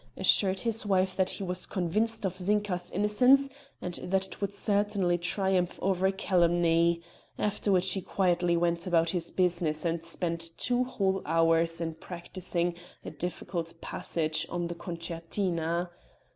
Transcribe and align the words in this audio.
assured 0.17 0.61
his 0.61 0.83
wife 0.83 1.15
that 1.15 1.29
he 1.29 1.43
was 1.43 1.67
convinced 1.67 2.25
of 2.25 2.35
Zinka's 2.35 2.89
innocence, 2.89 3.51
and 3.83 3.99
that 4.01 4.25
it 4.25 4.41
would 4.41 4.51
certainly 4.51 5.19
triumph 5.19 5.77
over 5.79 6.11
calumny; 6.11 7.03
after 7.37 7.71
which 7.71 7.91
he 7.93 8.01
quietly 8.01 8.57
went 8.57 8.87
about 8.87 9.11
his 9.11 9.29
business 9.29 9.85
and 9.85 10.03
spent 10.03 10.57
two 10.57 10.83
whole 10.85 11.21
hours 11.23 11.79
in 11.79 11.93
practising 11.93 12.73
a 13.05 13.11
difficult 13.11 13.79
passage 13.79 14.47
on 14.49 14.65
the 14.69 14.73
concertina. 14.75 15.91